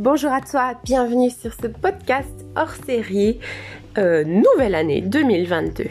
[0.00, 3.38] Bonjour à toi, bienvenue sur ce podcast hors série
[3.98, 5.84] euh, Nouvelle année 2022.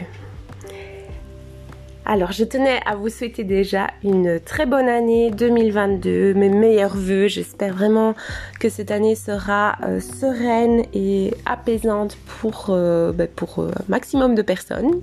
[2.04, 7.28] Alors je tenais à vous souhaiter déjà une très bonne année 2022, mes meilleurs voeux.
[7.28, 8.16] J'espère vraiment
[8.58, 14.42] que cette année sera euh, sereine et apaisante pour, euh, ben, pour un maximum de
[14.42, 15.02] personnes.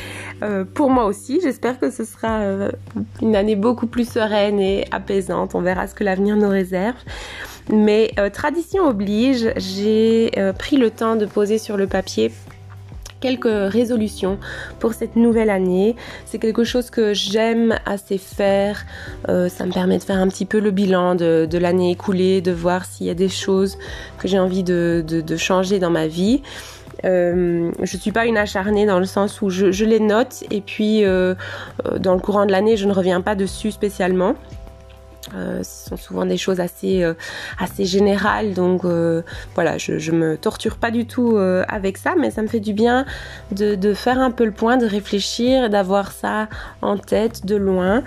[0.74, 2.40] pour moi aussi, j'espère que ce sera
[3.20, 5.54] une année beaucoup plus sereine et apaisante.
[5.54, 6.96] On verra ce que l'avenir nous réserve.
[7.70, 12.32] Mais euh, tradition oblige, j'ai euh, pris le temps de poser sur le papier
[13.20, 14.38] quelques résolutions
[14.78, 15.96] pour cette nouvelle année.
[16.24, 18.86] C'est quelque chose que j'aime assez faire.
[19.28, 22.52] Euh, ça me permet de faire un petit peu le bilan de, l'année écoulée, de
[22.52, 23.76] voir s'il y a des choses
[24.18, 26.42] que j'ai envie de, changer dans ma vie.
[27.02, 31.02] Je je suis pas une acharnée dans le sens où je les note et puis
[31.02, 34.36] dans le courant de l'année je ne reviens pas dessus spécialement.
[35.34, 37.14] Euh, ce sont souvent des choses assez, euh,
[37.58, 39.22] assez générales, donc euh,
[39.54, 41.36] voilà, je, je me torture pas du tout
[41.68, 43.04] avec ça, mais ça me fait du bien
[43.52, 46.48] de, de, faire un peu le point, de réfléchir, d'avoir ça
[46.82, 48.02] en tête de loin,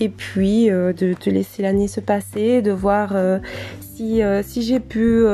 [0.00, 3.14] et puis de, te laisser l'année se passer, de voir
[3.80, 5.24] si, si j'ai pu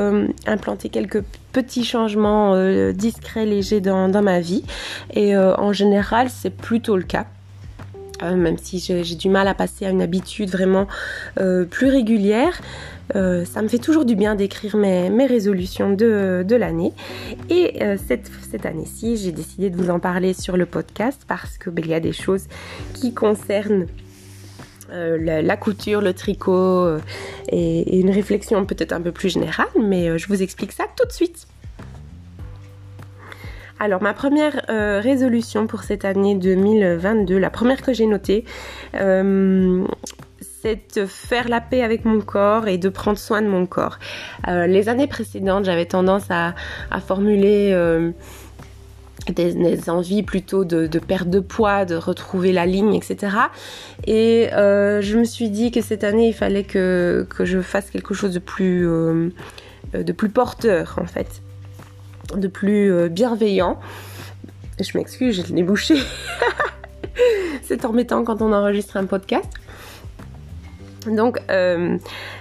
[0.47, 2.55] implanter quelques petits changements
[2.93, 4.65] discrets, légers dans ma vie,
[5.15, 7.27] et en général, c'est plutôt le cas.
[8.23, 10.87] Euh, même si j'ai du mal à passer à une habitude vraiment
[11.41, 12.61] euh, plus régulière.
[13.17, 16.93] Euh, ça me fait toujours du bien d'écrire mes, résolutions de, l'année.
[17.49, 21.73] Et cette, cette année-ci, j'ai décidé de vous en parler sur le podcast parce qu'il
[21.73, 22.47] ben, y a des choses
[22.95, 23.87] qui concernent
[24.93, 26.99] la, couture, le tricot
[27.49, 31.13] et, une réflexion peut-être un peu plus générale, mais je vous explique ça tout de
[31.13, 31.47] suite.
[33.83, 38.45] Alors ma première euh, résolution pour cette année 2022, la première que j'ai notée,
[38.95, 39.87] euh,
[40.61, 43.99] c'est de faire la paix avec mon corps et de prendre soin de mon corps.
[44.49, 46.53] Euh, les années précédentes, j'avais tendance à,
[47.01, 47.75] formuler
[49.35, 53.35] des, envies plutôt de, perte de poids, de retrouver la ligne, etc.
[54.07, 58.35] Et je me suis dit que cette année, il fallait que, je fasse quelque chose
[58.35, 59.31] de
[59.95, 61.43] de plus porteur en fait
[62.37, 63.79] de plus euh, bienveillant.
[64.79, 65.97] Je m'excuse, le nez bouché.
[67.63, 69.49] C'est embêtant quand on enregistre un podcast.
[71.07, 71.97] Donc euh,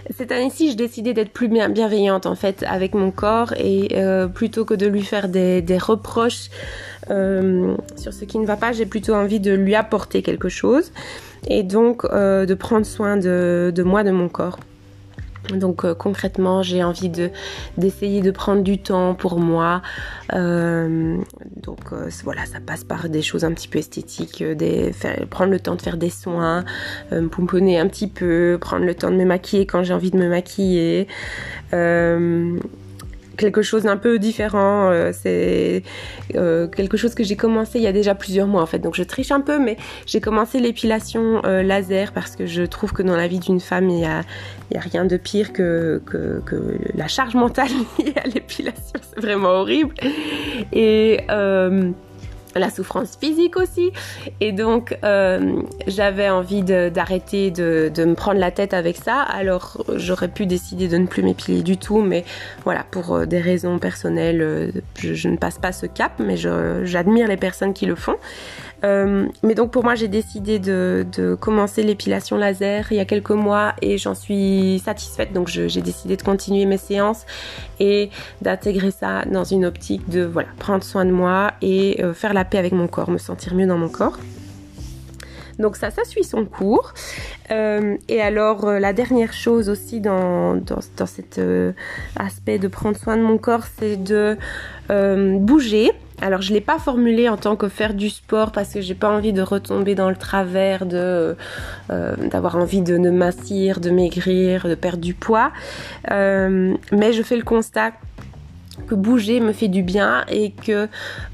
[0.10, 4.66] cette année-ci, j'ai décidé d'être plus bienveillante en fait avec mon corps et euh, plutôt
[4.66, 6.50] que de lui faire des, reproches
[7.08, 10.92] sur ce qui ne va pas, j'ai plutôt envie de lui apporter quelque chose
[11.48, 14.60] et donc de prendre soin de moi, de mon corps.
[15.48, 17.32] Donc euh, concrètement, j'ai envie de
[17.78, 19.82] d'essayer de prendre du temps pour moi.
[20.34, 21.18] Euh,
[21.64, 24.44] donc euh, voilà, ça passe par des choses un petit peu esthétiques,
[25.30, 26.66] prendre le temps de faire des soins,
[27.12, 30.18] me pomponner un petit peu, prendre le temps de me maquiller quand j'ai envie de
[30.18, 31.08] me maquiller
[33.40, 34.92] quelque chose d'un peu différent.
[34.92, 35.84] Euh, c'est
[36.36, 38.80] euh, quelque chose que j'ai commencé il y a déjà plusieurs mois en fait.
[38.80, 42.94] Donc je triche un peu, mais j'ai commencé l'épilation euh, laser parce que je trouve
[42.94, 44.22] que dans la vie d'une femme, il n'y a,
[44.72, 49.00] y a rien de pire que, que, que la charge mentale liée à l'épilation.
[49.02, 49.96] C'est vraiment horrible.
[50.74, 51.22] Et
[52.56, 53.92] la souffrance physique aussi.
[54.40, 59.22] Et donc, euh, j'avais envie d'arrêter de, me prendre la tête avec ça.
[59.22, 62.26] Alors, j'aurais pu décider de ne plus m'épiler du tout, mais
[62.64, 67.28] voilà, pour euh, des raisons personnelles, euh, je, ne passe pas ce cap, mais j'admire
[67.28, 68.16] les personnes qui le font.
[68.84, 71.06] Euh, mais donc pour moi, j'ai décidé de,
[71.40, 75.34] commencer l'épilation laser il y a quelques mois et j'en suis satisfaite.
[75.34, 77.26] Donc j'ai décidé de continuer mes séances
[77.80, 78.10] et
[78.42, 82.46] d'intégrer ça dans une optique de voilà prendre soin de moi et euh, faire la
[82.46, 84.18] paix avec mon corps, me sentir mieux dans mon corps.
[85.58, 86.94] Donc ça, ça suit son cours.
[87.52, 91.42] Euh, et alors la dernière chose aussi dans, dans, cet
[92.16, 94.38] aspect de prendre soin de mon corps, c'est de
[94.88, 95.92] bouger.
[96.22, 99.10] Alors je l'ai pas formulé en tant que faire du sport parce que j'ai pas
[99.10, 101.36] envie de retomber dans le travers de
[101.92, 105.52] euh, d'avoir envie de, de m'assir, de maigrir, de perdre du poids.
[106.12, 107.94] Euh, mais je fais le constat
[108.88, 110.88] que bouger me fait du bien et que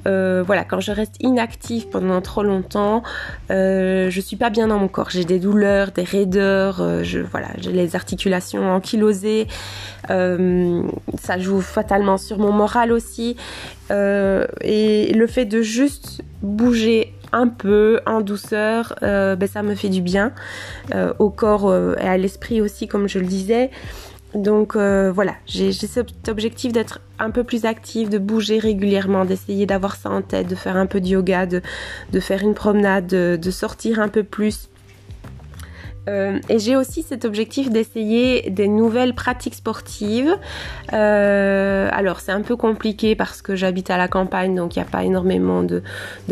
[0.08, 3.04] euh, voilà quand je reste inactive pendant trop longtemps
[3.52, 7.20] euh, je suis pas bien dans mon corps j'ai des douleurs des raideurs euh, je
[7.20, 9.48] voilà j'ai les articulations ankylosées
[10.10, 10.84] euh,
[11.18, 13.36] ça joue fatalement sur mon moral aussi
[13.90, 20.02] et le fait de juste bouger un peu en douceur, ben ça me fait du
[20.02, 20.32] bien
[21.20, 23.70] au corps et à l'esprit aussi, comme je le disais.
[24.36, 29.66] Donc euh, voilà, j'ai cet objectif d'être un peu plus active, de bouger régulièrement, d'essayer
[29.66, 31.62] d'avoir ça en tête, de faire un peu de yoga, de,
[32.20, 34.70] faire une promenade, de, sortir un peu plus.
[36.08, 40.36] Euh, et j'ai aussi cet objectif d'essayer des nouvelles pratiques sportives.
[40.94, 44.86] Euh, alors c'est un peu compliqué parce que j'habite à la campagne, donc il n'y
[44.86, 45.82] a pas énormément de,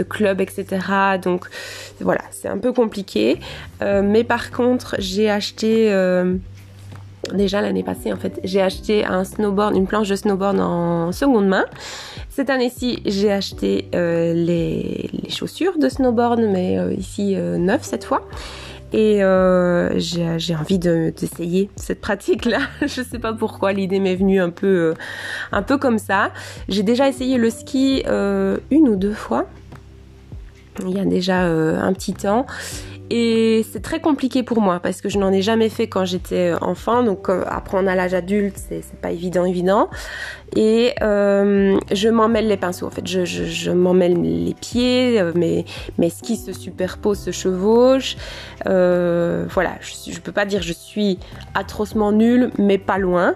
[0.09, 0.67] clubs, etc.
[1.21, 1.47] Donc
[2.01, 3.39] voilà, c'est un peu compliqué.
[3.81, 5.91] Mais par contre, j'ai acheté
[7.31, 11.47] déjà l'année passée en fait, j'ai acheté un snowboard, une planche de snowboard en seconde
[11.47, 11.65] main.
[12.35, 18.05] Cette année-ci, j'ai acheté euh, les, chaussures de snowboard, mais euh, ici euh, neuf cette
[18.05, 18.27] fois.
[18.91, 19.19] Et
[19.97, 22.59] j'ai envie d'essayer cette pratique-là.
[22.81, 24.95] Je sais pas pourquoi, l'idée m'est venue un peu,
[25.79, 26.31] comme ça.
[26.69, 29.45] J'ai déjà essayé le ski une ou deux fois.
[30.81, 32.45] Il y a déjà un petit temps.
[33.15, 36.51] Et c'est très compliqué pour moi parce que je n'en ai jamais fait quand j'étais
[36.61, 37.03] enfant.
[37.03, 39.87] Donc apprendre à l'âge adulte, c'est pas évident, évident.
[40.55, 42.85] Et euh, je m'emmêle les pinceaux.
[42.85, 45.65] En fait, je, je, je m'emmêle les pieds, mes,
[45.97, 48.17] mes skis se superposent, se chevauchent.
[48.67, 51.19] Euh, voilà, je, je peux pas dire je suis
[51.53, 53.35] atrocement nulle, mais pas loin.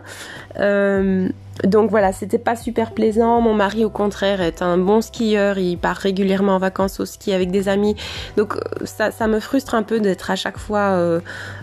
[0.60, 1.30] Euh,
[1.64, 3.42] donc voilà, c'était pas super plaisant.
[3.42, 5.58] Mon mari, au contraire, est un bon skieur.
[5.58, 7.96] Il part régulièrement en vacances au ski avec des amis.
[8.36, 8.56] Donc
[8.86, 11.20] ça, me frustre un peu d'être à chaque fois euh,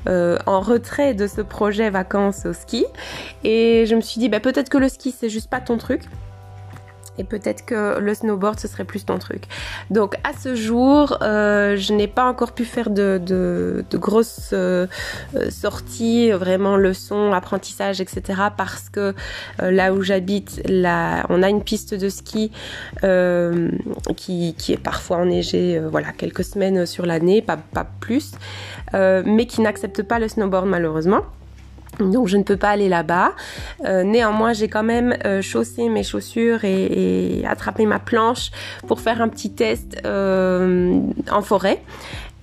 [0.08, 2.84] euh, en retrait de ce projet vacances au ski.
[3.44, 6.02] Et je me suis dit, bah, peut-être que le ski, c'est juste pas ton truc
[7.18, 9.44] et peut-être que le snowboard ce serait plus ton truc.
[9.90, 14.86] Donc à ce jour, euh, je n'ai pas encore pu faire de, grosses euh,
[15.50, 18.42] sorties, vraiment leçons, apprentissage, etc.
[18.56, 19.14] Parce que
[19.62, 22.50] euh, là où j'habite, on a une piste de ski
[23.04, 23.70] euh,
[24.16, 27.58] qui, est parfois enneigée, euh, voilà, quelques semaines sur l'année, pas
[28.00, 28.32] plus,
[28.92, 31.22] mais qui n'accepte pas le snowboard malheureusement.
[31.98, 33.32] Donc je ne peux pas aller là-bas.
[33.84, 38.50] Euh, néanmoins, j'ai quand même euh, chaussé mes chaussures et, attrapé ma planche
[38.86, 41.00] pour faire un petit test euh,
[41.30, 41.82] en forêt.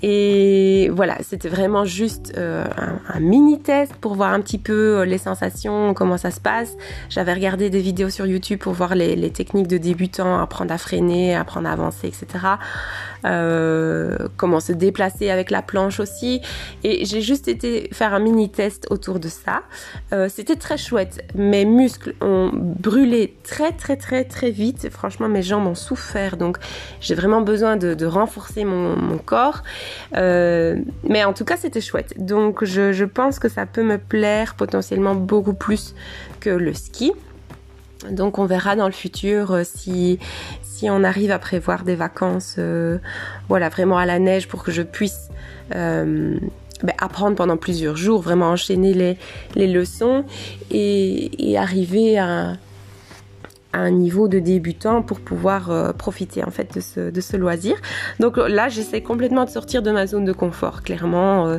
[0.04, 5.20] Et voilà, c'était vraiment juste un, un, mini test pour voir un petit peu les
[5.20, 6.76] sensations, comment ça se passe.
[7.10, 10.80] J'avais regardé des vidéos sur YouTube pour voir les, les, techniques de débutants, apprendre à
[10.80, 12.26] freiner, apprendre à avancer, etc.
[13.26, 16.42] Euh, comment se déplacer avec la planche aussi.
[16.84, 19.64] Et j'ai juste été faire un mini test autour de ça.
[20.14, 21.24] Euh, c'était très chouette.
[21.36, 24.90] Mes muscles ont brûlé très très très très vite.
[24.90, 26.38] Franchement, mes jambes ont souffert.
[26.38, 26.58] Donc
[27.00, 29.64] j'ai vraiment besoin de, renforcer mon, corps.
[30.16, 32.14] Euh, mais en tout cas, c'était chouette.
[32.18, 35.96] Donc, je, pense que ça peut me plaire potentiellement beaucoup plus
[36.40, 37.14] que le ski.
[38.10, 40.20] Donc, on verra dans le futur euh, si,
[40.64, 42.98] si on arrive à prévoir des vacances, euh,
[43.50, 45.30] voilà, vraiment à la neige pour que je puisse
[45.76, 46.38] euh,
[46.84, 49.18] ben, apprendre pendant plusieurs jours, vraiment enchaîner les,
[49.56, 50.26] les leçons
[50.72, 52.58] et, et arriver à
[53.74, 57.76] un niveau de débutant pour pouvoir euh, profiter en fait de ce, loisir.
[58.20, 60.84] Donc là, j'essaie complètement de sortir de ma zone de confort.
[60.84, 61.58] Clairement, euh,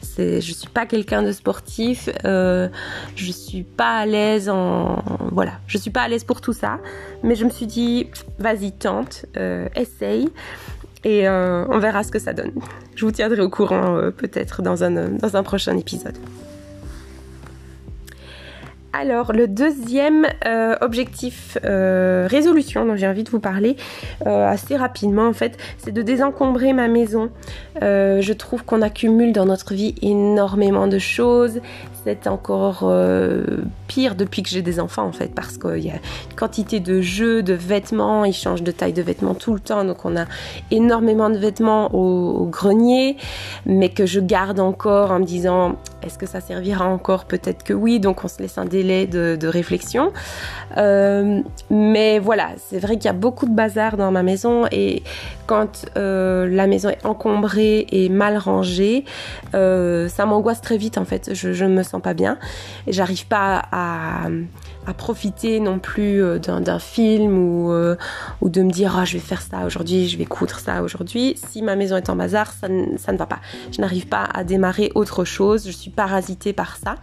[0.00, 2.68] c'est, je suis pas quelqu'un de sportif, euh,
[3.16, 5.02] je suis pas à l'aise en,
[5.32, 6.78] voilà, je suis pas à l'aise pour tout ça.
[7.22, 8.08] Mais je me suis dit,
[8.38, 10.28] vas-y, tente, euh, essaye.
[11.06, 12.52] Et on verra ce que ça donne.
[12.94, 16.16] Je vous tiendrai au courant peut-être dans un prochain épisode.
[18.96, 23.76] Alors, le deuxième euh, objectif euh, résolution dont j'ai envie de vous parler
[24.24, 27.30] euh, assez rapidement, en fait, c'est de désencombrer ma maison.
[27.80, 31.60] Je trouve qu'on accumule dans notre vie énormément de choses.
[32.04, 32.90] C'est encore
[33.88, 37.00] pire depuis que j'ai des enfants, en fait, parce qu'il y a une quantité de
[37.00, 38.24] jeux, de vêtements.
[38.24, 40.26] Ils changent de taille de vêtements tout le temps, donc on a
[40.70, 43.16] énormément de vêtements au, au grenier,
[43.66, 47.24] mais que je garde encore en me disant est-ce que ça servira encore?
[47.24, 50.12] Peut-être que oui, donc on se laisse un délai de, réflexion.
[50.76, 55.02] Euh, mais voilà, c'est vrai qu'il y a beaucoup de bazar dans ma maison et
[55.46, 59.04] quand euh, la maison est encombrée et mal rangée,
[59.54, 61.34] euh, ça m'angoisse très vite en fait.
[61.34, 62.38] Je, ne me sens pas bien
[62.86, 64.28] et j'arrive pas à,
[64.86, 67.96] à, profiter non plus euh, d'un film ou, euh,
[68.40, 71.34] ou de me dire oh, je vais faire ça aujourd'hui, je vais coudre ça aujourd'hui.
[71.36, 73.40] Si ma maison est en bazar, ça, ne va pas.
[73.72, 75.66] Je n'arrive pas à démarrer autre chose.
[75.66, 76.96] Je suis parasitée par ça.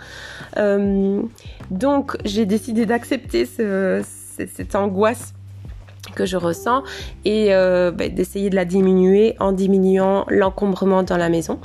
[0.57, 1.21] Euh,
[1.69, 5.33] donc j'ai décidé d'accepter ce, cette angoisse
[6.15, 6.83] que je ressens
[7.25, 11.59] et euh, bah, d'essayer de la diminuer en diminuant l'encombrement dans la maison.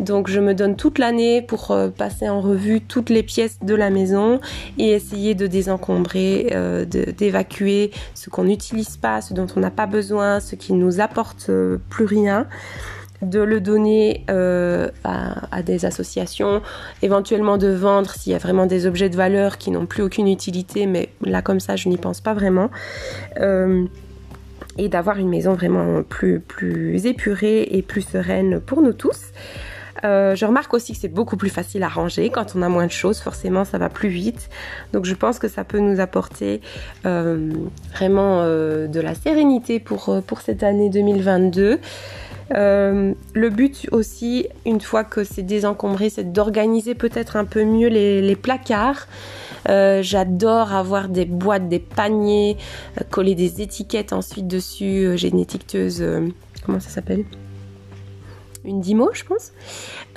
[0.00, 3.74] Donc je me donne toute l'année pour euh, passer en revue toutes les pièces de
[3.74, 4.40] la maison
[4.78, 9.86] et essayer de désencombrer, euh, d'évacuer ce qu'on n'utilise pas, ce dont on n'a pas
[9.86, 11.50] besoin, ce qui nous apporte
[11.88, 12.46] plus rien
[13.22, 16.60] de le donner euh, à, des associations,
[17.02, 20.28] éventuellement de vendre s'il y a vraiment des objets de valeur qui n'ont plus aucune
[20.28, 22.70] utilité, mais là comme ça je n'y pense pas vraiment.
[23.40, 23.84] Euh,
[24.78, 26.42] et d'avoir une maison vraiment plus,
[27.04, 29.20] épurée et plus sereine pour nous tous.
[30.04, 32.86] Euh, je remarque aussi que c'est beaucoup plus facile à ranger quand on a moins
[32.86, 33.20] de choses.
[33.20, 34.48] Forcément, ça va plus vite.
[34.94, 36.62] Donc, je pense que ça peut nous apporter
[37.04, 41.78] vraiment de la sérénité pour, pour cette année 2022.
[42.54, 48.36] Le but aussi, une fois que c'est désencombré, c'est d'organiser peut-être un peu mieux les,
[48.36, 49.06] placards.
[49.66, 52.56] J'adore avoir des boîtes, des paniers,
[53.10, 55.12] coller des étiquettes ensuite dessus.
[55.16, 56.04] J'ai une étiqueteuse,
[56.64, 57.24] comment ça s'appelle?
[58.64, 59.52] Une Dimo, je pense.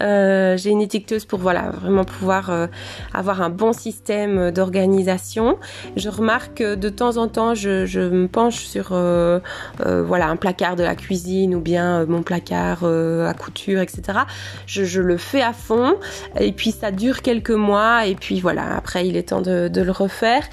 [0.01, 2.67] Euh, j'ai une étiqueteuse pour voilà vraiment pouvoir euh,
[3.13, 5.57] avoir un bon système d'organisation.
[5.95, 9.39] Je remarque que de temps en temps, je, me penche sur euh,
[9.79, 14.19] voilà un placard de la cuisine ou bien mon placard à couture, etc.
[14.67, 15.95] Je, le fais à fond
[16.39, 19.91] et puis ça dure quelques mois et puis voilà après il est temps de, le
[19.91, 20.43] refaire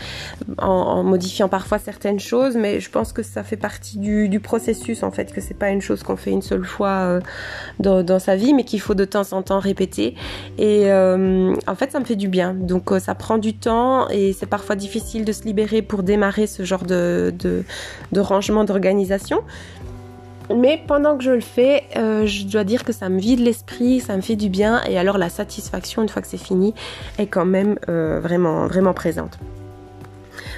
[0.59, 4.41] en, en, modifiant parfois certaines choses, mais je pense que ça fait partie du, du
[4.41, 7.21] processus en fait que c'est pas une chose qu'on fait une seule fois
[7.83, 10.15] dans, sa vie, mais qu'il faut de temps en temps répéter.
[10.59, 12.55] Et euh, en fait, ça me fait du bien.
[12.55, 16.47] Donc, euh, ça prend du temps et c'est parfois difficile de se libérer pour démarrer
[16.47, 19.43] ce genre de, de, rangement, d'organisation.
[20.55, 24.01] Mais pendant que je le fais, euh, je dois dire que ça me vide l'esprit,
[24.01, 24.83] ça me fait du bien.
[24.89, 26.75] Et alors, la satisfaction, une fois que c'est fini,
[27.19, 29.39] est quand même vraiment, vraiment présente.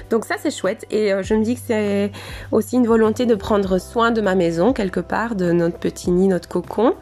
[0.09, 2.11] Donc ça c'est chouette et euh, je me dis que c'est
[2.51, 6.27] aussi une volonté de prendre soin de ma maison quelque part, de notre petit nid,
[6.27, 6.95] notre cocon.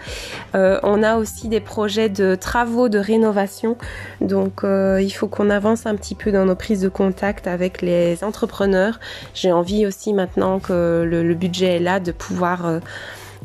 [0.55, 3.77] Euh, on a aussi des projets de travaux de rénovation,
[4.21, 7.81] donc euh, il faut qu'on avance un petit peu dans nos prises de contact avec
[7.81, 8.99] les entrepreneurs.
[9.33, 12.79] J'ai envie aussi maintenant que le, budget est là de pouvoir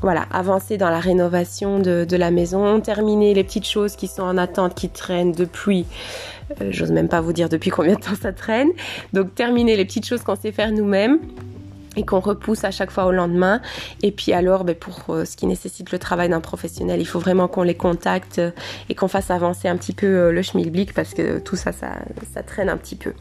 [0.03, 4.23] voilà, avancer dans la rénovation de, de, la maison, terminer les petites choses qui sont
[4.23, 5.87] en attente, qui traînent depuis
[6.61, 8.69] euh, j'ose même pas vous dire depuis combien de temps ça traîne.
[9.13, 11.19] Donc terminer les petites choses qu'on sait faire nous-mêmes
[11.97, 13.61] et qu'on repousse à chaque fois au lendemain.
[14.03, 17.19] Et puis alors, ben, pour euh, ce qui nécessite le travail d'un professionnel, il faut
[17.19, 18.51] vraiment qu'on les contacte euh,
[18.89, 22.69] et qu'on fasse avancer un petit peu le schmilblick parce que tout ça, ça, traîne
[22.69, 23.13] un petit peu.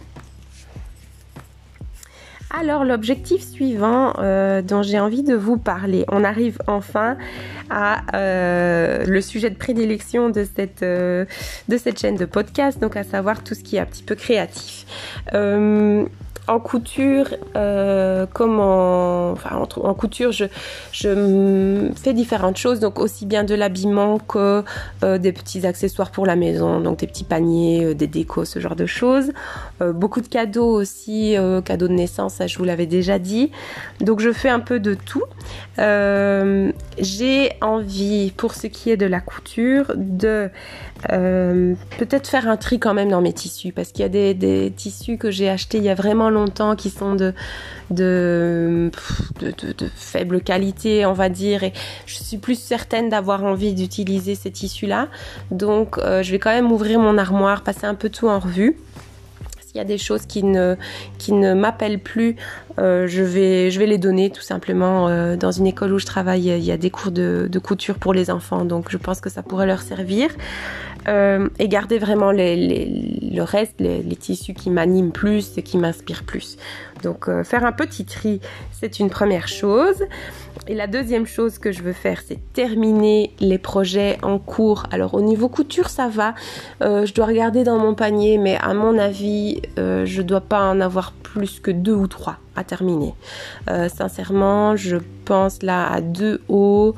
[2.49, 4.13] Alors l'objectif suivant
[4.61, 7.17] dont j'ai envie de vous parler, on arrive enfin
[7.69, 11.25] à euh, le sujet de prédilection de cette, euh,
[11.67, 14.15] de cette chaîne de podcast, donc à savoir tout ce qui est un petit peu
[14.15, 14.85] créatif
[16.47, 20.45] en couture, euh, comme en, enfin, en, couture, je,
[20.93, 24.63] je fais différentes choses, donc aussi bien de l'habillement que
[25.03, 28.59] euh, des petits accessoires pour la maison, donc des petits paniers, euh, des décos, ce
[28.59, 29.31] genre de choses.
[29.79, 33.51] Beaucoup de cadeaux aussi, cadeaux de naissance, ça je vous l'avais déjà dit.
[34.01, 35.23] Donc je fais un peu de tout.
[36.97, 40.49] J'ai envie, pour ce qui est de la couture, de
[41.03, 44.73] peut-être faire un tri quand même dans mes tissus, parce qu'il y a des, des
[44.75, 46.36] tissus que j'ai achetés il y a vraiment longtemps
[46.77, 47.33] qui sont de,
[47.91, 48.91] de,
[49.95, 51.73] faible qualité, on va dire, et
[52.05, 55.07] je suis plus certaine d'avoir envie d'utiliser ces tissus-là.
[55.51, 58.77] Donc, euh, je vais quand même ouvrir mon armoire, passer un peu tout en revue.
[59.65, 60.75] S'il y a des choses qui ne,
[61.53, 62.35] m'appellent plus,
[62.79, 65.09] euh, je, vais, je vais les donner tout simplement.
[65.09, 68.13] Euh, dans une école où je travaille, il y a des cours de couture pour
[68.13, 70.29] les enfants, donc je pense que ça pourrait leur servir.
[71.07, 76.57] Euh, et garder vraiment le reste, les, tissus qui m'animent plus et qui m'inspirent plus.
[77.03, 80.03] Donc euh, faire un petit tri, c'est une première chose.
[80.67, 84.83] Et la deuxième chose que je veux faire, c'est terminer les projets en cours.
[84.91, 86.35] Alors au niveau couture, ça va.
[86.81, 90.81] Euh, je dois regarder dans mon panier, mais à mon avis, je dois pas en
[90.81, 93.13] avoir plus que deux ou trois à terminer.
[93.67, 96.95] sincèrement, je pense là à deux hauts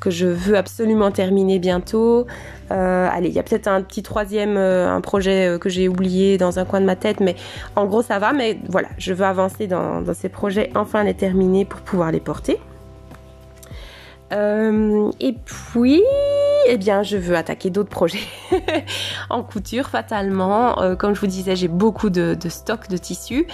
[0.00, 2.26] que je veux absolument terminer bientôt.
[2.72, 5.88] Euh, allez, il y a peut-être un petit troisième, euh, un projet euh, que j'ai
[5.88, 7.36] oublié dans un coin de ma tête, mais
[7.76, 8.32] en gros ça va.
[8.32, 12.58] Mais voilà, je veux avancer dans ces projets, enfin les terminer pour pouvoir les porter.
[14.32, 16.02] Et puis,
[16.66, 18.18] eh bien, je veux attaquer d'autres projets
[19.30, 20.80] en couture, fatalement.
[20.80, 23.46] Euh, comme je vous disais, j'ai beaucoup de, de stock de tissus,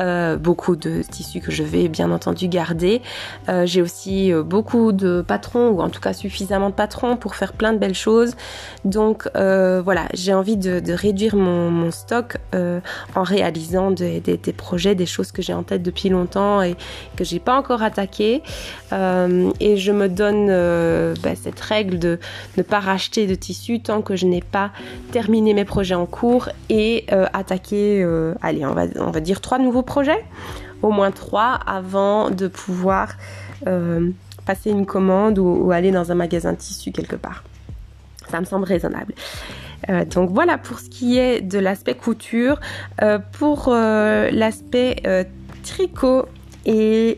[0.00, 3.02] euh, beaucoup de tissus que je vais bien entendu garder.
[3.48, 7.52] Euh, j'ai aussi beaucoup de patrons, ou en tout cas suffisamment de patrons pour faire
[7.52, 8.34] plein de belles choses.
[8.84, 15.42] Donc voilà, j'ai envie de, réduire mon, stock en réalisant des, projets, des choses que
[15.42, 16.76] j'ai en tête depuis longtemps et
[17.16, 18.42] que j'ai pas encore attaqué.
[18.92, 20.48] et je me donne
[21.22, 22.18] bah, cette règle de
[22.56, 24.70] ne pas racheter de tissu tant que je n'ai pas
[25.12, 29.40] terminé mes projets en cours et euh, attaqué, euh, allez, on va, on va dire
[29.40, 30.24] trois nouveaux projets,
[30.82, 33.10] au moins trois, avant de pouvoir
[33.66, 34.10] euh,
[34.46, 37.44] passer une commande ou, aller dans un magasin de tissu quelque part.
[38.30, 39.14] Ça me semble raisonnable.
[40.14, 42.60] donc voilà pour ce qui est de l'aspect couture.
[43.32, 45.02] pour l'aspect
[45.64, 46.26] tricot
[46.64, 47.16] et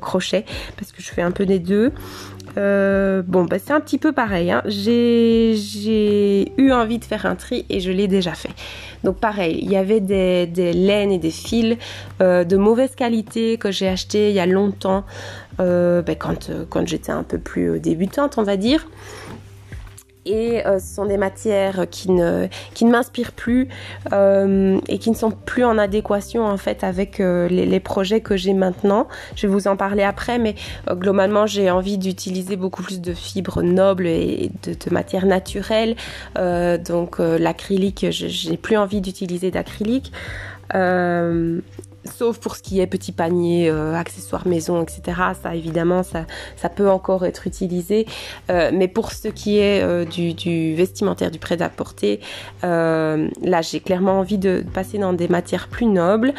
[0.00, 0.46] crochet,
[0.78, 1.92] parce que je fais un peu des deux.
[2.56, 4.50] Euh, bon, bah, c'est un petit peu pareil.
[4.50, 4.62] Hein.
[4.66, 8.50] J'ai eu envie de faire un tri et je l'ai déjà fait.
[9.04, 11.76] Donc pareil, il y avait des, laines et des fils
[12.20, 15.04] euh, de mauvaise qualité que j'ai acheté il y a longtemps,
[15.60, 18.86] euh, bah, quand, quand j'étais un peu plus débutante, on va dire
[20.28, 23.68] et euh, ce sont des matières qui ne, qui ne m'inspirent plus
[24.12, 28.36] euh, et qui ne sont plus en adéquation en fait avec euh, les, projets que
[28.36, 29.08] j'ai maintenant.
[29.36, 30.54] Je vais vous en parler après, mais
[30.90, 35.96] globalement j'ai envie d'utiliser beaucoup plus de fibres nobles et de, de matières naturelles.
[36.36, 40.12] donc l'acrylique, je n'ai plus envie d'utiliser d'acrylique
[42.08, 45.20] sauf pour ce qui est petit panier, euh, accessoires maison, etc.
[45.40, 46.24] Ça, évidemment, ça,
[46.56, 48.06] ça peut encore être utilisé.
[48.50, 52.20] Euh, mais pour ce qui est euh, du, du, vestimentaire, du prêt-à-porter,
[52.62, 56.32] là, j'ai clairement envie de passer dans des matières plus nobles.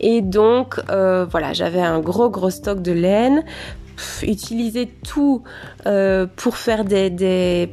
[0.00, 3.44] Et donc, voilà, j'avais un gros, gros stock de laine.
[4.22, 5.42] utiliser tout
[6.36, 7.68] pour faire des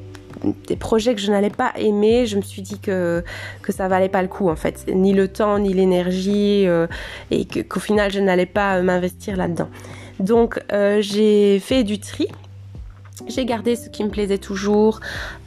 [0.68, 3.24] des projets que je n'allais pas aimer, je me suis dit que,
[3.62, 6.88] que ça valait pas le coup en fait, ni le temps, ni l'énergie, euh,
[7.30, 9.70] et qu'au final je n'allais pas m'investir là-dedans.
[10.20, 12.28] Donc euh, j'ai fait du tri
[13.28, 15.00] j'ai gardé ce qui me plaisait toujours,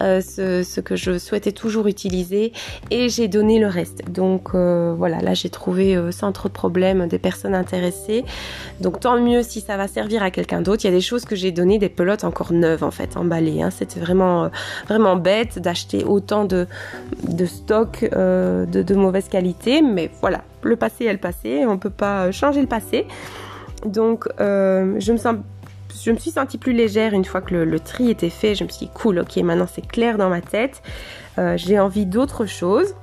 [0.03, 2.53] euh, ce, que je souhaitais toujours utiliser
[2.91, 4.11] et j'ai donné le reste.
[4.11, 8.25] Donc euh, voilà, là j'ai trouvé euh, sans trop de problèmes des personnes intéressées.
[8.81, 10.85] Donc tant mieux si ça va servir à quelqu'un d'autre.
[10.85, 13.63] Il y a des choses que j'ai donné, des pelotes encore neuves en fait, emballées.
[13.63, 13.71] Hein.
[13.71, 14.51] C'était vraiment
[14.89, 16.67] vraiment bête d'acheter autant de,
[17.29, 22.31] de stock de, mauvaise qualité, mais voilà, le passé est le passé, on peut pas
[22.31, 23.07] changer le passé.
[23.85, 25.37] Donc je me sens
[26.05, 28.55] je me suis sentie plus légère une fois que le, tri était fait.
[28.55, 30.83] Je me suis dit, cool, ok, maintenant c'est clair dans ma tête.
[31.39, 32.95] Euh, j'ai envie d'autre chose.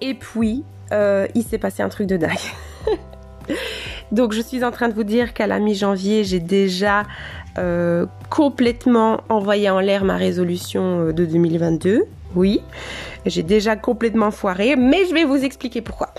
[0.00, 0.62] Et puis,
[0.92, 2.30] euh, il s'est passé un truc de dingue.
[4.12, 7.02] Donc, je suis en train de vous dire qu'à la mi-janvier, j'ai déjà
[7.58, 12.04] euh, complètement envoyé en l'air ma résolution de 2022.
[12.36, 12.60] Oui,
[13.26, 16.14] j'ai déjà complètement foiré, mais je vais vous expliquer pourquoi.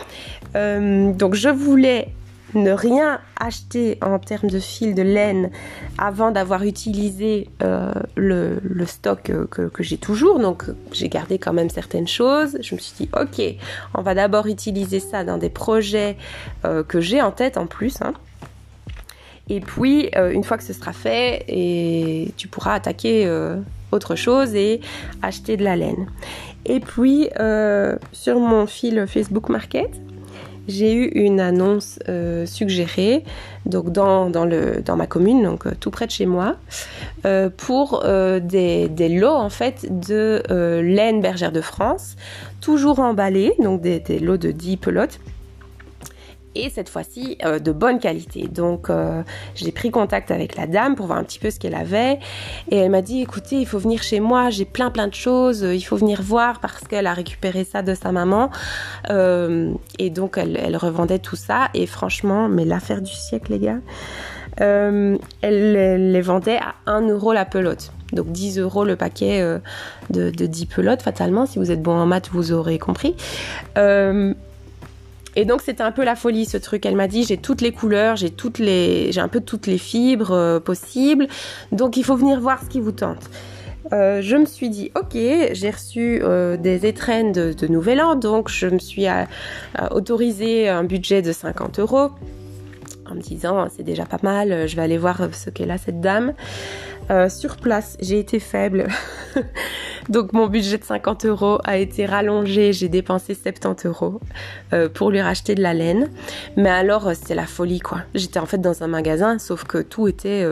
[0.54, 2.10] donc, je voulais
[2.56, 5.50] ne rien acheter en termes de fil de laine
[5.98, 10.40] avant d'avoir utilisé euh, le, stock que, j'ai toujours.
[10.40, 12.58] Donc j'ai gardé quand même certaines choses.
[12.62, 13.42] Je me suis dit, ok,
[13.94, 16.18] on va d'abord utiliser ça dans des projets
[16.66, 18.02] euh, que j'ai en tête en plus.
[18.02, 18.14] Hein.
[19.50, 23.30] Et puis, euh, une fois que ce sera fait, et tu pourras attaquer
[23.92, 24.80] autre chose et
[25.22, 26.08] acheter de la laine.
[26.66, 27.30] Et puis,
[28.14, 29.92] sur mon fil Facebook Market,
[30.68, 33.24] j'ai eu une annonce euh, suggérée
[33.66, 34.30] donc dans,
[34.96, 36.58] ma commune, donc euh, tout près de chez moi,
[37.26, 40.44] euh, pour des, des, lots en fait de
[40.82, 42.16] laine bergère de France,
[42.62, 45.20] toujours emballés, donc des, des lots de 10 pelotes
[46.56, 48.48] et cette fois-ci euh, de bonne qualité.
[48.48, 49.24] Donc euh,
[49.56, 52.20] j'ai pris contact avec la dame pour voir un petit peu ce qu'elle avait
[52.70, 55.64] et elle m'a dit écoutez il faut venir chez moi, j'ai plein plein de choses,
[55.64, 58.50] euh, il faut venir voir parce qu'elle a récupéré ça de sa maman
[60.00, 63.80] et donc elle, revendait tout ça et franchement mais l'affaire du siècle les gars.
[64.58, 67.92] elle, les vendait à 1 euro la pelote.
[68.12, 69.42] Donc 10 euros le paquet
[70.10, 71.46] de, de, 10 pelotes, fatalement.
[71.46, 73.16] Si vous êtes bon en maths, vous aurez compris.
[75.36, 76.86] Et donc c'était un peu la folie ce truc.
[76.86, 79.78] Elle m'a dit j'ai toutes les couleurs, j'ai toutes les, j'ai un peu toutes les
[79.78, 81.28] fibres euh, possibles.
[81.72, 83.30] Donc il faut venir voir ce qui vous tente.
[83.92, 85.18] Euh, je me suis dit ok,
[85.52, 89.06] j'ai reçu euh, des étrennes de, de, Nouvel An, donc je me suis
[89.92, 92.12] autorisé un budget de 50 euros
[93.10, 96.02] en me disant c'est déjà pas mal, je vais aller voir ce qu'est là cette
[96.02, 96.34] dame.
[97.12, 98.88] Euh, sur place, j'ai été faible.
[100.10, 102.72] Donc mon budget de 50 euros a été rallongé.
[102.72, 104.22] J'ai dépensé 70 euros
[104.72, 106.10] euh, pour lui racheter de la laine.
[106.56, 108.00] Mais alors, euh, c'était la folie, quoi.
[108.16, 110.46] J'étais en fait dans un magasin, sauf que tout était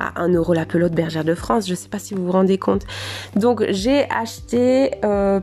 [0.00, 1.68] à 1 euro la pelote bergère de France.
[1.68, 2.82] Je sais pas si vous vous rendez compte.
[3.36, 4.90] Donc j'ai acheté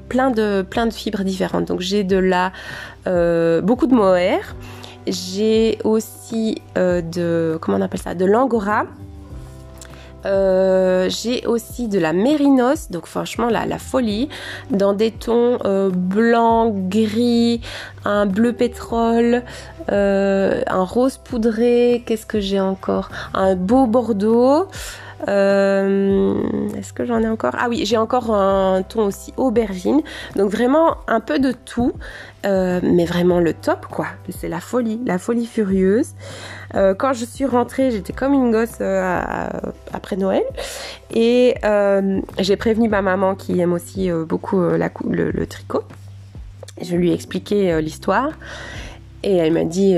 [0.09, 1.65] plein de plein de fibres différentes.
[1.65, 2.51] Donc j'ai de la
[3.61, 4.55] beaucoup de mohair.
[5.07, 8.85] J'ai aussi de comment on appelle ça de l'angora
[10.25, 14.29] euh, j'ai aussi de la mérinos, donc franchement la, folie,
[14.69, 17.61] dans des tons euh, blanc, gris,
[18.05, 19.43] un bleu pétrole,
[19.91, 23.09] euh, un rose poudré, qu'est-ce que j'ai encore?
[23.33, 24.67] Un beau bordeaux.
[25.27, 27.55] Est-ce que j'en ai encore?
[27.57, 30.01] Ah oui, j'ai encore un ton aussi aubergine.
[30.35, 31.93] Donc vraiment un peu de tout,
[32.43, 34.07] mais vraiment le top quoi.
[34.29, 36.13] C'est la folie, la folie furieuse.
[36.75, 39.21] Euh, quand je suis rentrée, j'étais comme une gosse euh,
[39.93, 40.43] après Noël.
[41.13, 45.83] Et euh, j'ai prévenu ma maman qui aime aussi beaucoup le, tricot.
[46.81, 48.31] Je lui ai expliqué l'histoire.
[49.23, 49.97] Et elle m'a dit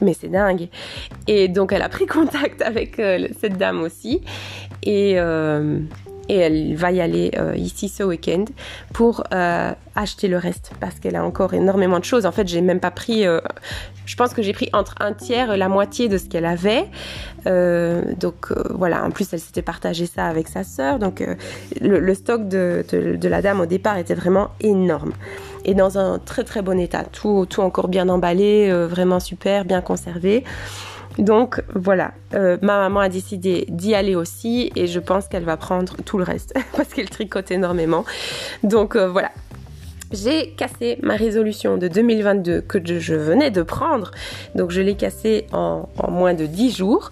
[0.00, 0.68] mais c'est dingue.
[1.26, 2.96] Et donc elle a pris contact avec
[3.40, 4.22] cette dame aussi.
[4.82, 5.18] Et,
[6.28, 8.44] et elle va y aller euh, ici ce week-end
[8.92, 12.26] pour euh, acheter le reste parce qu'elle a encore énormément de choses.
[12.26, 13.26] En fait, j'ai même pas pris.
[13.26, 13.40] Euh,
[14.06, 16.86] je pense que j'ai pris entre un tiers, la moitié de ce qu'elle avait.
[17.44, 19.04] donc voilà.
[19.04, 20.98] En plus, elle s'était partagé ça avec sa sœur.
[20.98, 21.24] Donc
[21.80, 25.12] le, stock de, de, la dame au départ était vraiment énorme
[25.64, 27.04] et dans un très très bon état.
[27.04, 30.44] Tout, tout encore bien emballé, vraiment super, bien conservé.
[31.18, 35.56] Donc voilà, euh, ma maman a décidé d'y aller aussi et je pense qu'elle va
[35.56, 38.04] prendre tout le reste parce qu'elle tricote énormément.
[38.62, 39.30] Donc euh, voilà.
[40.10, 44.10] J'ai cassé ma résolution de 2022 que je venais de prendre.
[44.54, 47.10] Donc je l'ai cassée en, moins de 10 jours.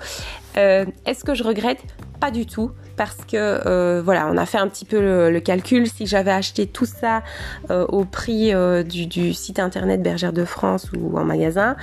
[0.58, 1.80] Euh, est-ce que je regrette?
[2.20, 5.88] Pas du tout parce que euh, voilà, on a fait un petit peu le, calcul.
[5.88, 7.22] Si j'avais acheté tout ça
[7.70, 11.76] euh, au prix euh, du, site internet Bergère de France ou en magasin,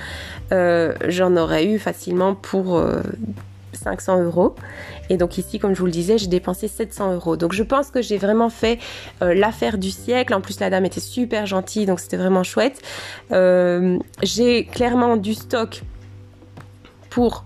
[0.52, 2.80] j'en aurais eu facilement pour
[3.72, 4.54] 500 euros.
[5.10, 7.36] Et donc ici, comme je vous le disais, j'ai dépensé 700 euros.
[7.36, 8.78] Donc je pense que j'ai vraiment fait
[9.20, 10.32] l'affaire du siècle.
[10.34, 12.80] En plus, la dame était super gentille, donc c'était vraiment chouette.
[14.22, 15.82] j'ai clairement du stock
[17.10, 17.42] pour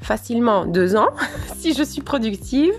[0.00, 1.10] facilement deux ans
[1.56, 2.72] si je suis productive.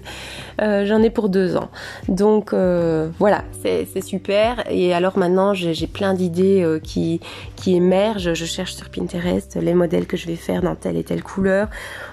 [0.61, 1.69] Euh, j'en ai pour deux ans.
[2.07, 4.63] Donc euh, voilà, c'est super.
[4.69, 7.21] Et alors maintenant, j'ai plein d'idées euh, qui,
[7.67, 8.33] émergent.
[8.33, 11.69] Je cherche sur Pinterest les modèles que je vais faire dans telle et telle couleur.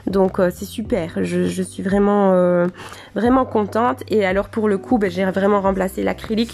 [0.07, 1.25] Donc c'est super.
[1.25, 2.67] Je, je, suis vraiment,
[3.15, 4.03] vraiment contente.
[4.09, 6.53] Et alors pour le coup, ben, j'ai vraiment remplacé l'acrylique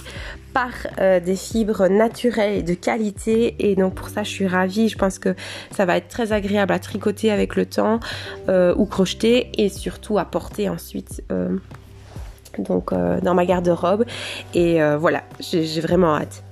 [0.52, 4.98] par des fibres naturelles et de qualité et donc pour ça je suis ravie je
[4.98, 5.34] pense que
[5.70, 8.00] ça va être très agréable à tricoter avec le temps
[8.48, 11.22] ou crocheter et surtout à porter ensuite
[12.58, 14.04] donc euh, dans ma garde-robe.
[14.54, 16.42] Et euh, voilà, j'ai vraiment hâte.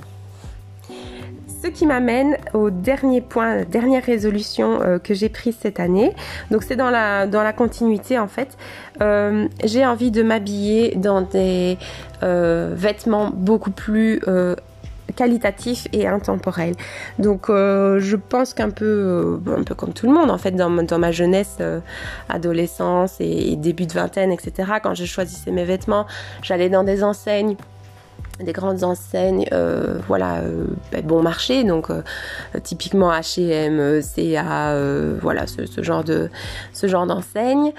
[1.62, 6.14] Ce qui m'amène au dernier point, dernière résolution euh, que j'ai prise cette année.
[6.50, 8.56] Donc c'est dans la, dans la continuité en fait.
[9.64, 11.76] j'ai envie de m'habiller dans des
[12.22, 14.20] vêtements beaucoup plus
[15.12, 16.74] qualitatif et intemporel.
[17.18, 21.12] Donc euh, je pense qu'un peu, euh, comme tout le monde en fait dans, ma
[21.12, 21.80] jeunesse, euh,
[22.28, 24.72] adolescence et, début de vingtaine, etc.
[24.82, 26.06] Quand je choisissais mes vêtements,
[26.42, 27.56] j'allais dans des enseignes
[28.38, 29.46] des grandes enseignes
[30.08, 30.40] voilà
[30.92, 31.88] ben, bon marché donc
[32.62, 34.74] typiquement H&M CA
[35.20, 36.30] voilà ce, ce, genre de
[36.72, 37.74] ce genre d'enseigne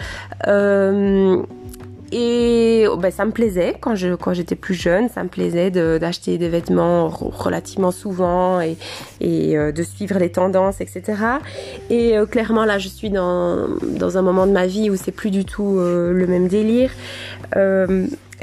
[2.12, 5.72] et oh, ben, ça me plaisait quand je quand j'étais plus jeune, ça me plaisait
[5.72, 8.76] d'acheter des vêtements relativement souvent et,
[9.22, 11.04] et euh, de suivre les tendances, etc.
[11.90, 15.12] Et euh, clairement là, je suis dans dans un moment de ma vie où c'est
[15.12, 16.92] plus du tout euh, le même délire.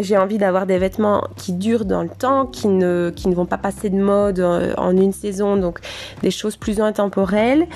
[0.01, 3.47] j'ai envie d'avoir des vêtements qui durent dans le temps, qui ne, qui ne vont
[3.47, 5.81] pas passer de mode en une saison, donc
[6.23, 7.67] des choses plus intemporelles.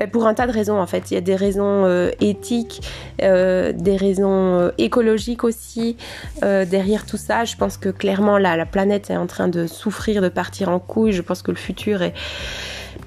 [0.00, 1.10] Ben, pour un tas de raisons en fait.
[1.10, 2.80] Il y a des raisons euh, éthiques,
[3.20, 5.98] euh, des raisons euh, écologiques aussi
[6.40, 7.44] derrière tout ça.
[7.44, 11.12] Je pense que clairement la planète est en train de souffrir, de partir en couille.
[11.12, 12.14] Je pense que le futur est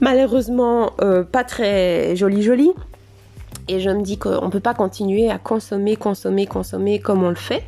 [0.01, 0.91] malheureusement
[1.31, 2.71] pas très joli joli.
[3.67, 7.29] Et je me dis qu'on ne peut pas continuer à consommer, consommer, consommer comme on
[7.29, 7.63] le fait.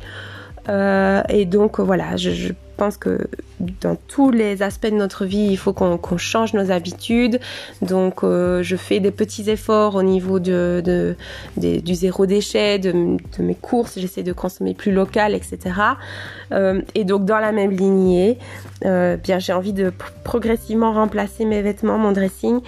[0.68, 3.28] et donc voilà, je pense que
[3.80, 7.40] dans tous les aspects de notre vie, il faut qu'on change nos habitudes.
[7.82, 11.14] Donc, euh, je fais des petits efforts au niveau du
[11.56, 13.98] zéro déchet, de, mes courses.
[13.98, 15.58] J'essaie de consommer plus local, etc.
[16.52, 18.38] Euh, et donc, dans la même lignée,
[18.84, 22.60] euh, bien, j'ai envie de progressivement remplacer mes vêtements, mon dressing,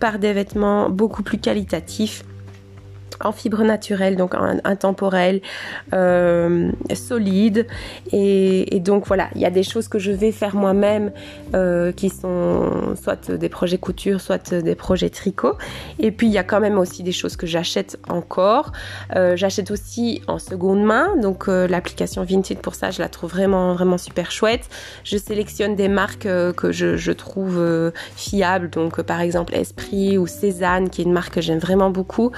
[0.00, 2.24] par des vêtements beaucoup plus qualitatifs
[3.22, 5.40] en fibre naturelle, donc intemporelle,
[5.92, 7.66] euh, solide.
[8.12, 11.10] Et, donc voilà, il y a des choses que je vais faire moi-même
[11.54, 15.56] euh, qui sont soit des projets couture, soit des projets tricot.
[15.98, 18.72] Et puis il y a quand même aussi des choses que j'achète encore.
[19.16, 23.74] Euh, j'achète aussi en seconde main, donc l'application Vinted pour ça, je la trouve vraiment
[23.74, 24.68] vraiment super chouette.
[25.04, 30.88] Je sélectionne des marques que je, je trouve fiables, donc par exemple Esprit ou Cézanne,
[30.90, 32.30] qui est une marque que j'aime vraiment beaucoup,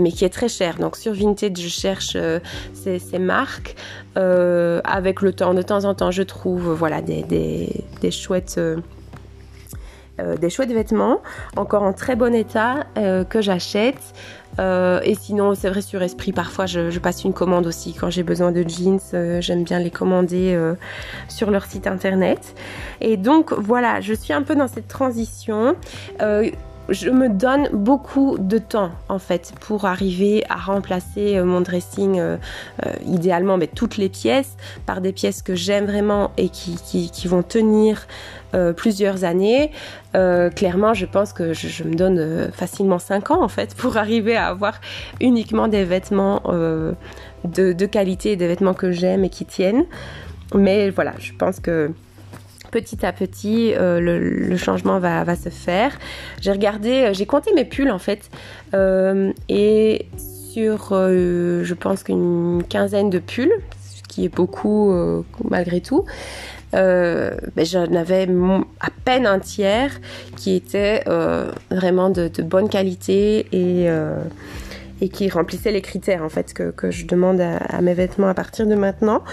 [0.00, 0.76] mais qui est très cher.
[0.78, 2.38] Donc sur Vinted, je cherche euh,
[2.72, 3.74] ces, marques.
[4.16, 7.22] Euh, avec le temps, de temps en temps, je trouve voilà des,
[8.00, 8.58] des, chouettes.
[8.58, 8.76] Euh,
[10.40, 11.20] des chouettes vêtements,
[11.56, 14.14] encore en très bon état, que j'achète.
[14.60, 18.52] et sinon, c'est vrai sur Esprit, parfois je, passe une commande aussi quand j'ai besoin
[18.52, 19.00] de jeans.
[19.40, 20.56] J'aime bien les commander
[21.28, 22.54] sur leur site internet.
[23.00, 25.74] Et donc voilà, je suis un peu dans cette transition
[26.88, 32.20] je me donne beaucoup de temps en fait pour arriver à remplacer mon dressing
[33.06, 38.06] idéalement mais toutes les pièces par des pièces que j'aime vraiment et qui, vont tenir
[38.76, 39.70] plusieurs années.
[40.12, 44.48] clairement, je pense que je, me donne facilement 5 ans en fait pour arriver à
[44.48, 44.80] avoir
[45.20, 46.42] uniquement des vêtements
[47.44, 49.84] de, qualité, des vêtements que j'aime et qui tiennent.
[50.54, 51.90] Mais voilà, je pense que
[52.74, 55.96] petit à petit, euh, le, changement va, se faire.
[56.40, 58.30] J'ai regardé, euh, j'ai compté mes pulls en fait,
[58.74, 60.06] euh, et
[60.52, 64.92] sur, je pense qu'une quinzaine de pulls, ce qui est beaucoup
[65.48, 66.04] malgré tout.
[66.72, 68.28] Ben, j'en avais
[68.80, 70.00] à peine un tiers
[70.36, 71.02] qui était
[71.70, 73.88] vraiment de, bonne qualité et,
[75.00, 78.66] et qui remplissait les critères en fait que, je demande à, mes vêtements à partir
[78.68, 79.24] de maintenant.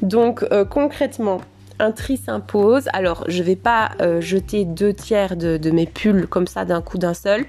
[0.00, 1.42] Donc concrètement,
[1.80, 2.88] un tri s'impose.
[2.92, 6.98] Alors, je vais pas euh, jeter deux tiers de, mes pulls comme ça d'un coup
[6.98, 7.44] d'un seul,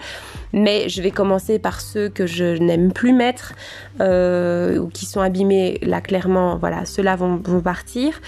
[0.53, 3.53] mais je vais commencer par ceux que je n'aime plus mettre
[3.99, 5.79] euh, ou qui sont abîmés.
[5.81, 8.19] Là, clairement, voilà, ceux-là vont, partir.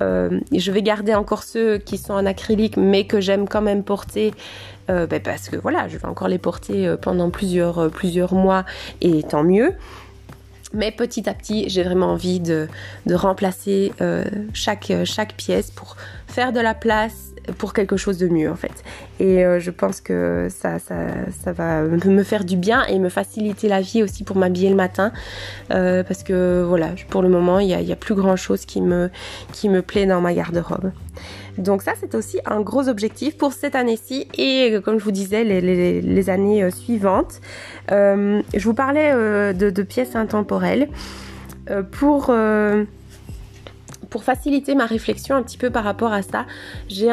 [0.00, 3.82] Euh, je vais garder encore ceux qui sont en acrylique, mais que j'aime quand même
[3.82, 4.32] porter.
[4.88, 8.64] Ben, parce que voilà, je vais encore les porter pendant plusieurs, plusieurs mois
[9.00, 9.74] et tant mieux.
[10.72, 12.68] Mais petit à petit, j'ai vraiment envie de,
[13.10, 15.96] remplacer euh, chaque, chaque pièce pour
[16.28, 18.84] faire de la place pour quelque chose de mieux en fait.
[19.18, 20.78] Et euh, je pense que ça,
[21.46, 25.12] va me faire du bien et me faciliter la vie aussi pour m'habiller le matin.
[25.70, 29.10] Euh, parce que voilà, pour le moment, il n'y a, plus grand chose qui me
[29.80, 30.92] plaît dans ma garde-robe.
[31.60, 35.44] Donc ça, c'est aussi un gros objectif pour cette année-ci et comme je vous disais,
[35.44, 37.40] les, années euh, suivantes.
[37.92, 40.88] Euh, je vous parlais euh, de, pièces intemporelles.
[41.92, 42.32] pour
[44.08, 46.44] pour faciliter ma réflexion un petit peu par rapport à ça,
[46.88, 47.06] j'ai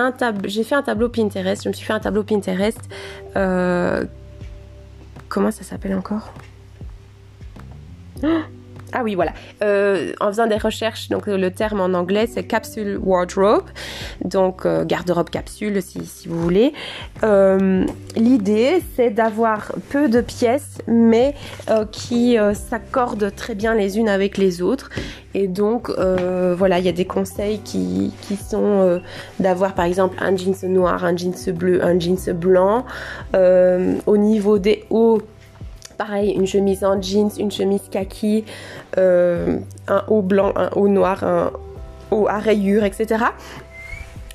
[0.64, 1.64] fait un tableau Pinterest.
[1.64, 2.80] Je me suis fait un tableau Pinterest.
[5.30, 6.34] comment ça s'appelle encore?
[8.24, 8.57] Oh
[8.94, 9.34] ah oui, voilà.
[9.62, 13.66] Euh, en faisant des recherches, donc le terme en anglais c'est capsule wardrobe,
[14.24, 16.74] donc euh, garde-robe capsule si, vous voulez.
[17.24, 21.34] Euh, l'idée c'est d'avoir peu de pièces mais
[21.92, 24.90] qui s'accordent très bien les unes avec les autres.
[25.34, 29.02] Et donc voilà, il y a des conseils qui, qui sont
[29.40, 32.86] d'avoir par exemple un jeans noir, un jeans bleu, un jeans blanc.
[33.34, 35.22] au niveau des hauts,
[35.98, 38.46] pareil, une chemise en jeans, une chemise kaki,
[38.98, 39.58] euh,
[39.88, 41.52] un haut blanc, un haut noir, un
[42.12, 43.26] haut à rayures, etc.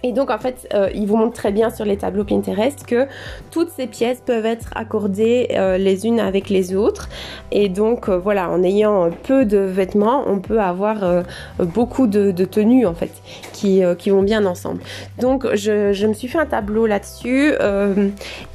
[0.05, 3.07] Et donc en fait, euh, il vous montre très bien sur les tableaux Pinterest que
[3.53, 7.09] toutes ces pièces peuvent être accordées euh, les unes avec les autres.
[7.53, 11.22] Et donc voilà, en ayant peu de vêtements, on peut avoir
[11.61, 13.12] beaucoup de, tenues en fait
[13.53, 14.83] qui, vont bien ensemble.
[15.20, 17.55] Donc je me suis fait un tableau là-dessus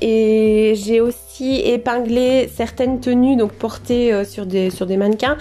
[0.01, 5.37] et j'ai aussi épingler certaines tenues donc portées euh, sur des sur des mannequins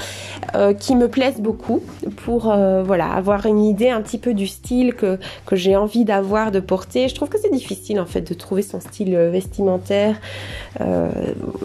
[0.55, 1.83] euh, qui me plaisent beaucoup
[2.25, 6.05] pour euh, voilà avoir une idée un petit peu du style que que j'ai envie
[6.05, 7.09] d'avoir de porter.
[7.09, 10.21] Je trouve que c'est difficile en fait de trouver son style vestimentaire.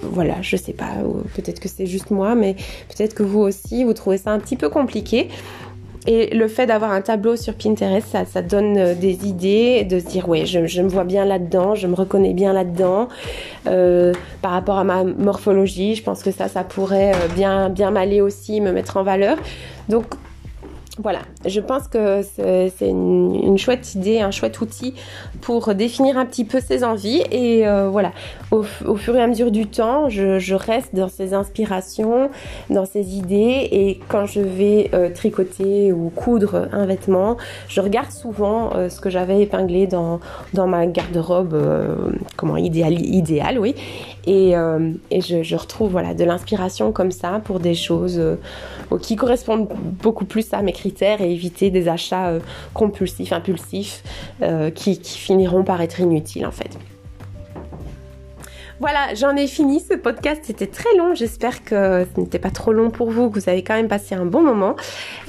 [0.04, 0.92] voilà, je sais pas,
[1.36, 2.56] peut-être que c'est juste moi, mais
[2.90, 5.30] peut-être que vous aussi vous trouvez ça un petit peu compliqué.
[6.08, 10.00] Et le fait d'avoir un tableau sur Pinterest, ça, ça donne euh, des idées, de
[10.00, 13.08] se dire ouais, je, je me vois bien là-dedans, je me reconnais bien là-dedans.
[13.68, 14.12] Euh,
[14.42, 18.20] par rapport à ma morphologie, je pense que ça, ça pourrait euh, bien, bien m'aller
[18.20, 19.38] aussi, me mettre en valeur.
[19.90, 20.06] Donc
[21.00, 24.94] voilà, je pense que c'est une, chouette idée, un chouette outil
[25.40, 27.24] pour définir un petit peu ses envies.
[27.32, 28.12] Et euh, voilà,
[28.52, 32.30] au, fur et à mesure du temps, je, reste dans ces inspirations,
[32.70, 33.70] dans ces idées.
[33.72, 37.38] Et quand je vais euh, tricoter ou coudre un vêtement,
[37.70, 40.20] je regarde souvent euh, ce que j'avais épinglé dans,
[40.54, 41.56] ma garde-robe,
[42.36, 43.76] comment idéal, idéal, oui.
[44.28, 44.52] Et,
[45.10, 48.22] et je, retrouve voilà de l'inspiration comme ça pour des choses
[48.98, 49.68] qui correspondent
[50.02, 52.40] beaucoup plus à mes critères et éviter des achats euh,
[52.74, 54.04] compulsifs, impulsifs,
[54.42, 56.78] euh, qui, finiront par être inutiles en fait.
[58.80, 59.80] Voilà, j'en ai fini.
[59.80, 61.14] Ce podcast était très long.
[61.14, 64.16] J'espère que ce n'était pas trop long pour vous, que vous avez quand même passé
[64.16, 64.76] un bon moment.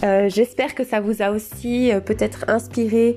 [0.05, 3.17] Euh, j'espère que ça vous a aussi peut-être inspiré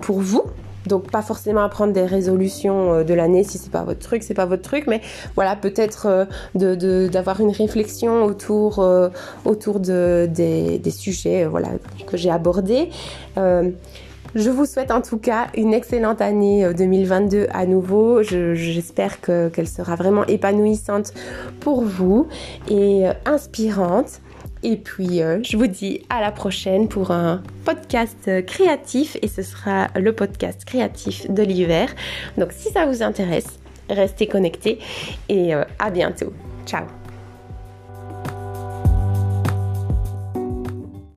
[0.00, 0.42] pour vous
[0.86, 4.22] donc pas forcément à prendre des résolutions euh, de l'année si c'est pas votre truc,
[4.22, 5.00] c'est pas votre truc, mais
[5.34, 6.06] voilà peut-être
[6.54, 9.08] euh, d'avoir une réflexion autour euh,
[9.44, 11.68] autour de, des, sujets voilà
[12.06, 12.90] que j'ai abordés.
[13.36, 18.22] je vous souhaite en tout cas une excellente année 2022 à nouveau.
[18.22, 21.12] J'espère qu'elle sera vraiment épanouissante
[21.60, 22.26] pour vous
[22.68, 24.20] et inspirante.
[24.68, 29.42] Et puis, euh, je vous dis à la prochaine pour un podcast créatif et ce
[29.42, 31.94] sera le podcast créatif de l'hiver.
[32.36, 34.80] Donc, si ça vous intéresse, restez connectés
[35.28, 36.32] et à bientôt.
[36.66, 37.05] Ciao